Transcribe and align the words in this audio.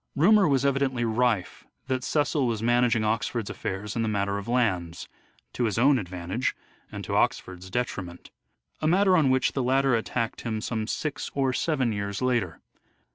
Rumour 0.15 0.47
was 0.47 0.65
evidently 0.65 1.05
rife 1.05 1.63
that 1.85 2.03
Cecil 2.03 2.47
was 2.47 2.63
managing 2.63 3.03
Oxford's 3.03 3.51
affairs 3.51 3.95
in 3.95 4.01
the 4.01 4.07
matter 4.09 4.39
of 4.39 4.47
lands, 4.47 5.07
to 5.53 5.65
his 5.65 5.77
own 5.77 5.99
advantage 5.99 6.55
and 6.91 7.03
to 7.05 7.15
Oxford's 7.15 7.69
detriment: 7.69 8.31
a 8.81 8.87
matter 8.87 9.15
on 9.15 9.29
which 9.29 9.51
the 9.53 9.61
latter 9.61 9.93
attacked 9.93 10.41
him 10.41 10.59
some 10.59 10.87
six 10.87 11.29
or 11.35 11.53
seven 11.53 11.91
years 11.91 12.19
later. 12.19 12.61